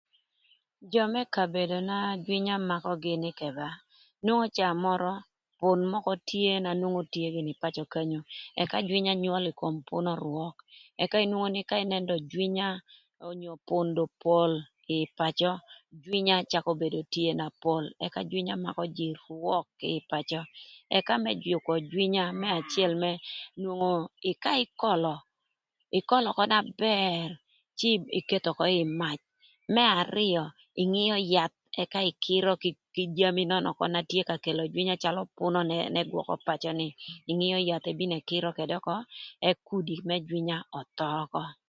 [0.91, 3.69] Jö më kabedona jwinya makögï nïkë ba:
[4.25, 5.13] nwongo caa mörö
[5.59, 8.23] pün mökö tye na nwongo tye gïnï ï pacö kany nön,
[8.89, 10.55] jwïnya nywöl ï kom pünö rwök
[11.03, 11.61] ëka inwongo nï
[12.31, 12.67] jwïnya
[13.19, 14.51] ka pün dong pol
[14.95, 15.51] ïï pacö
[16.25, 16.99] nyaa cakö bedo
[17.39, 20.39] na pol ëka jwïnya makö jïï rwök kï ïï pacö
[20.97, 23.15] ëka më jükö jwïnya kï ï pacö
[23.61, 23.91] nwongo
[24.43, 25.13] ka ïkölö,
[25.99, 27.27] ïkölö ökö na bër
[27.77, 27.89] cë
[28.19, 29.19] iketho ökö ï mac,
[29.73, 30.43] më arïö
[30.83, 31.55] ïmïö yath
[31.93, 32.51] cë ïkïrö
[32.95, 35.59] kï jami nön na tye ka kelo jwïnya na calö pünö
[35.93, 36.87] n'ëgwökö ï pacöni
[37.31, 38.95] ïmïö yath cë ebino ëkïrö ködë ökö
[39.49, 41.43] ëk kudi mërë öthöö ökö.